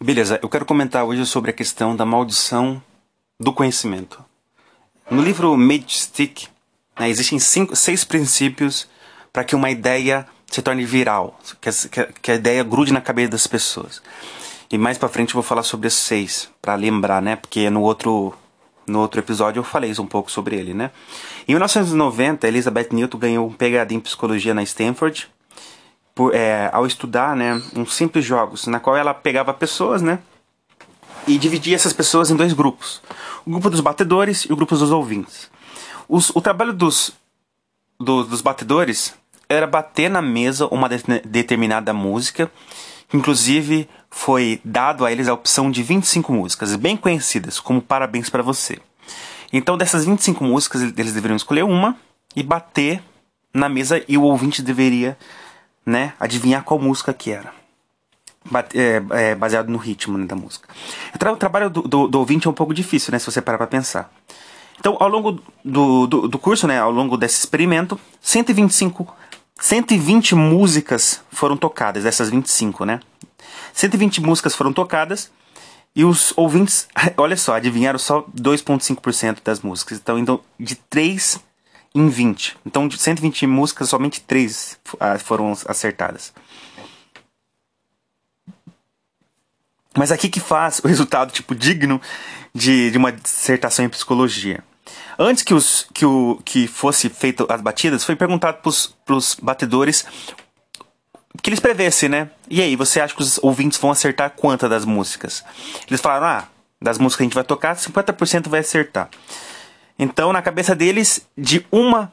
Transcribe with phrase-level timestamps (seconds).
[0.00, 2.80] Beleza, eu quero comentar hoje sobre a questão da maldição
[3.38, 4.24] do conhecimento.
[5.10, 5.56] No livro
[5.88, 6.46] Stick,
[6.98, 8.88] né, existem cinco, seis princípios
[9.32, 11.36] para que uma ideia se torne viral,
[12.22, 14.00] que a ideia grude na cabeça das pessoas.
[14.70, 17.34] E mais para frente eu vou falar sobre esses seis, para lembrar, né?
[17.34, 18.32] Porque no outro
[18.86, 20.92] no outro episódio eu falei um pouco sobre ele, né?
[21.46, 25.28] Em 1990, Elizabeth Newton ganhou um PhD em psicologia na Stanford
[26.18, 30.18] por, é, ao estudar né, uns simples jogos, na qual ela pegava pessoas né,
[31.28, 33.00] e dividia essas pessoas em dois grupos:
[33.46, 35.48] o grupo dos batedores e o grupo dos ouvintes.
[36.08, 37.12] Os, o trabalho dos,
[38.00, 39.14] do, dos batedores
[39.48, 42.50] era bater na mesa uma de, determinada música,
[43.08, 48.28] que inclusive foi dado a eles a opção de 25 músicas, bem conhecidas, como Parabéns
[48.28, 48.80] para Você.
[49.52, 51.96] Então, dessas 25 músicas, eles deveriam escolher uma
[52.34, 53.00] e bater
[53.54, 55.16] na mesa e o ouvinte deveria
[55.88, 57.56] né, adivinhar qual música que era.
[58.74, 60.68] É, é, baseado no ritmo né, da música.
[61.14, 63.66] O trabalho do, do, do, ouvinte é um pouco difícil, né, se você parar para
[63.66, 64.10] pensar.
[64.78, 69.06] Então, ao longo do, do, do, curso, né, ao longo desse experimento, 125,
[69.60, 73.00] 120 músicas foram tocadas, dessas 25, né?
[73.72, 75.30] 120 músicas foram tocadas
[75.94, 79.98] e os ouvintes, olha só, adivinharam só 2,5% das músicas.
[79.98, 81.40] Então, então, de 3
[81.94, 82.56] em 20.
[82.64, 86.32] Então, de 120 músicas, somente 3 ah, foram acertadas.
[89.96, 92.00] Mas aqui que faz o resultado tipo digno
[92.54, 94.62] de, de uma dissertação em psicologia.
[95.18, 98.58] Antes que, os, que, o, que fosse feito as batidas, foi perguntado
[99.04, 100.06] para os batedores
[101.42, 102.30] que eles prevessem, né?
[102.48, 105.44] E aí, você acha que os ouvintes vão acertar quantas das músicas?
[105.88, 106.48] Eles falaram, ah,
[106.80, 109.08] das músicas que a gente vai tocar, 50% vai acertar.
[109.98, 112.12] Então, na cabeça deles, de uma.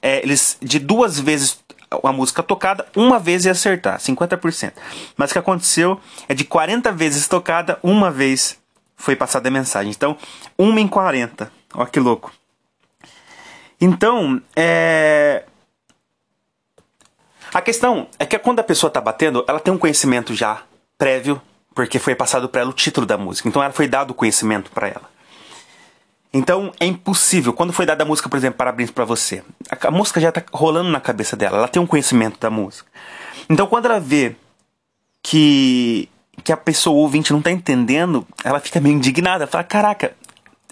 [0.00, 1.62] É, eles de duas vezes
[2.02, 4.72] a música tocada, uma vez ia acertar, 50%.
[5.16, 8.58] Mas o que aconteceu é de 40 vezes tocada, uma vez
[8.96, 9.90] foi passada a mensagem.
[9.90, 10.16] Então,
[10.56, 11.50] uma em 40.
[11.74, 12.32] Olha que louco.
[13.80, 15.44] Então, é.
[17.52, 20.62] A questão é que quando a pessoa está batendo, ela tem um conhecimento já
[20.96, 21.42] prévio,
[21.74, 23.48] porque foi passado para ela o título da música.
[23.48, 25.10] Então, ela foi dado o conhecimento para ela.
[26.32, 27.52] Então é impossível.
[27.52, 30.42] Quando foi dada a música, por exemplo, Parabéns para você, a, a música já tá
[30.52, 32.88] rolando na cabeça dela, ela tem um conhecimento da música.
[33.48, 34.36] Então quando ela vê
[35.22, 36.08] que
[36.42, 40.12] que a pessoa ouvinte não tá entendendo, ela fica meio indignada, fala: "Caraca,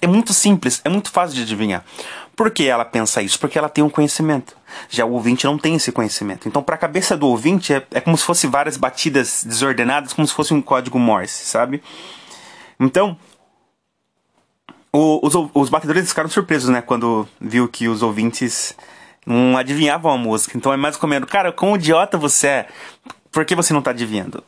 [0.01, 1.85] é muito simples, é muito fácil de adivinhar".
[2.41, 3.39] Por que ela pensa isso?
[3.39, 4.57] Porque ela tem um conhecimento.
[4.89, 6.49] Já o ouvinte não tem esse conhecimento.
[6.49, 10.27] Então, para a cabeça do ouvinte, é, é como se fosse várias batidas desordenadas, como
[10.27, 11.83] se fosse um código Morse, sabe?
[12.81, 13.15] Então,
[14.93, 16.83] o, os, os batedores ficaram surpresos, né?
[16.83, 18.77] Quando viu que os ouvintes
[19.27, 20.57] não adivinhavam a música.
[20.57, 22.69] Então é mais comendo, cara, como idiota você é?
[23.31, 24.43] Por que você não está adivinhando?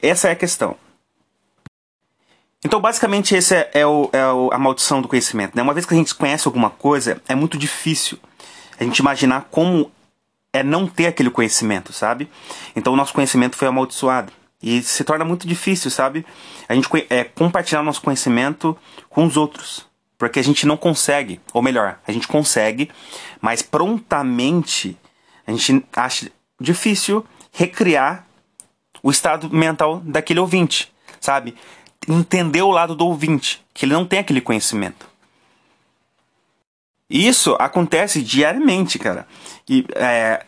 [0.00, 0.76] Essa é a questão.
[2.64, 5.54] Então, basicamente, essa é, é, o, é o, a maldição do conhecimento.
[5.54, 5.62] Né?
[5.62, 8.18] Uma vez que a gente conhece alguma coisa, é muito difícil
[8.78, 9.90] a gente imaginar como
[10.52, 12.28] é não ter aquele conhecimento, sabe?
[12.74, 14.32] Então, o nosso conhecimento foi amaldiçoado.
[14.62, 16.24] E se torna muito difícil, sabe?
[16.68, 18.76] A gente é, compartilhar nosso conhecimento
[19.08, 19.86] com os outros.
[20.18, 22.90] Porque a gente não consegue, ou melhor, a gente consegue,
[23.40, 24.96] mas prontamente
[25.46, 28.26] a gente acha difícil recriar
[29.02, 31.54] o estado mental daquele ouvinte, sabe?
[32.08, 35.06] Entender o lado do ouvinte, que ele não tem aquele conhecimento.
[37.08, 39.28] Isso acontece diariamente, cara.
[39.68, 40.44] E é,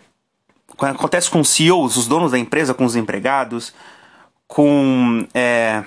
[0.78, 3.72] acontece com os CEOs, os donos da empresa, com os empregados,
[4.48, 5.84] com é,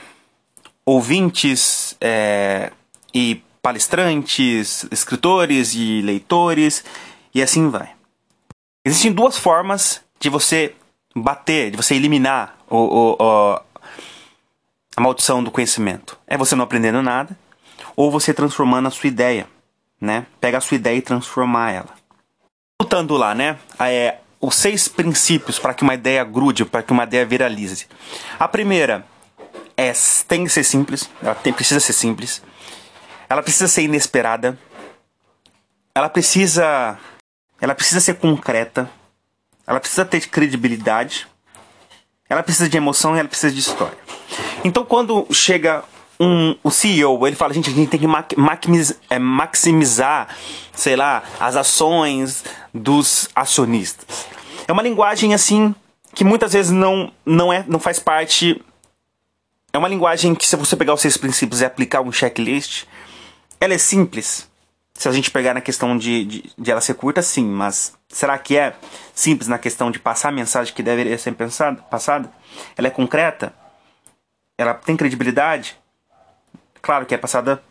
[0.86, 2.72] ouvintes é,
[3.14, 6.84] e palestrantes, escritores e leitores,
[7.34, 7.92] e assim vai.
[8.86, 10.76] Existem duas formas de você
[11.16, 13.62] bater, de você eliminar o, o, o,
[14.96, 16.18] a maldição do conhecimento.
[16.26, 17.38] É você não aprendendo nada,
[17.96, 19.48] ou você transformando a sua ideia,
[20.00, 20.26] né?
[20.40, 21.94] Pega a sua ideia e transformar ela.
[22.82, 23.60] Voltando lá, né?
[23.80, 27.88] É, os seis princípios para que uma ideia grude, para que uma ideia viralize.
[28.40, 29.06] A primeira
[29.78, 29.94] é
[30.28, 32.42] tem que ser simples, ela tem, precisa ser simples.
[33.30, 34.58] Ela precisa ser inesperada.
[35.96, 36.98] Ela precisa
[37.62, 38.90] ela precisa ser concreta.
[39.66, 41.28] Ela precisa ter credibilidade.
[42.28, 43.98] Ela precisa de emoção e ela precisa de história.
[44.64, 45.84] Então quando chega
[46.22, 50.28] um, o CEO, ele fala, gente, a gente tem que maximizar, é, maximizar,
[50.72, 54.28] sei lá, as ações dos acionistas.
[54.72, 55.76] É uma linguagem assim
[56.16, 58.64] que muitas vezes não, não, é, não faz parte.
[59.74, 62.86] É uma linguagem que, se você pegar os seis princípios e aplicar um checklist,
[63.60, 64.50] ela é simples.
[64.94, 68.38] Se a gente pegar na questão de, de, de ela ser curta, sim, mas será
[68.38, 68.74] que é
[69.14, 72.32] simples na questão de passar a mensagem que deveria ser pensada, passada?
[72.78, 73.54] Ela é concreta?
[74.58, 75.78] ela tem credibilidade?
[76.82, 77.62] Claro que é passada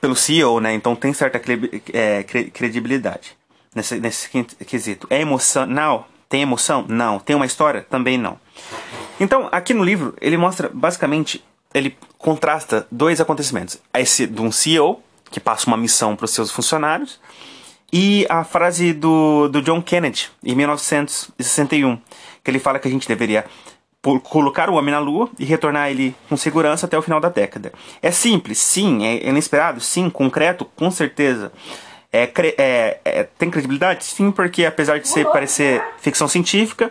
[0.00, 0.72] pelo CEO, né?
[0.72, 1.40] Então tem certa
[1.92, 3.37] é, credibilidade
[3.74, 4.28] nesse, nesse
[4.66, 5.06] quesito.
[5.10, 6.08] É emocional?
[6.28, 6.84] Tem emoção?
[6.88, 7.18] Não.
[7.18, 7.86] Tem uma história?
[7.88, 8.38] Também não.
[9.20, 11.44] Então, aqui no livro, ele mostra basicamente,
[11.74, 13.78] ele contrasta dois acontecimentos.
[13.94, 17.18] Esse de um CEO, que passa uma missão para os seus funcionários,
[17.92, 21.98] e a frase do, do John Kennedy, em 1961,
[22.44, 23.46] que ele fala que a gente deveria
[24.22, 27.72] colocar o homem na lua e retornar ele com segurança até o final da década.
[28.00, 29.04] É simples, sim.
[29.04, 30.08] É inesperado, sim.
[30.08, 31.52] Concreto, com certeza.
[32.12, 34.04] É, é, é, tem credibilidade?
[34.04, 36.90] Sim, porque apesar de ser parecer ficção científica,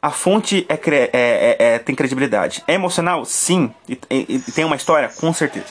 [0.00, 2.62] a fonte é, é, é, é, tem credibilidade.
[2.68, 3.24] É emocional?
[3.24, 3.74] Sim.
[3.88, 5.08] E, e, e, tem uma história?
[5.08, 5.66] Com certeza.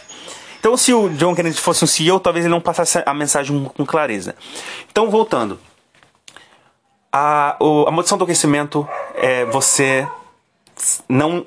[0.60, 3.86] Então, se o John Kennedy fosse um CEO, talvez ele não passasse a mensagem com
[3.86, 4.36] clareza.
[4.92, 5.60] Então, voltando.
[7.14, 10.06] A, o, a maldição do conhecimento é você
[11.08, 11.46] não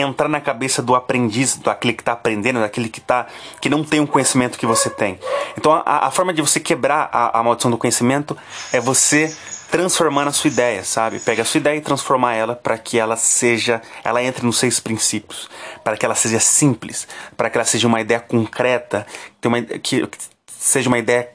[0.00, 3.26] entrar na cabeça do aprendiz, daquele que está aprendendo, daquele que, tá,
[3.60, 5.18] que não tem o conhecimento que você tem.
[5.56, 8.36] Então, a, a forma de você quebrar a, a maldição do conhecimento
[8.72, 9.34] é você
[9.70, 11.18] transformando a sua ideia, sabe?
[11.20, 14.80] Pega a sua ideia e transformar ela para que ela seja, ela entre nos seis
[14.80, 15.48] princípios,
[15.84, 17.06] para que ela seja simples,
[17.36, 19.06] para que ela seja uma ideia concreta,
[19.40, 21.28] que, uma, que, que seja uma ideia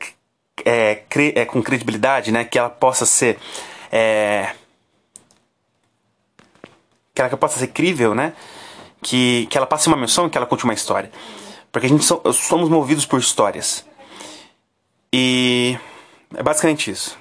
[0.66, 2.44] é, cre, é, com credibilidade, né?
[2.44, 3.38] Que ela possa ser
[3.92, 4.50] é,
[7.14, 8.34] que ela possa ser crível, né?
[9.02, 11.12] Que, que ela passe uma missão, que ela conte uma história,
[11.72, 13.86] porque a gente so, somos movidos por histórias
[15.12, 15.78] e
[16.34, 17.18] é basicamente isso.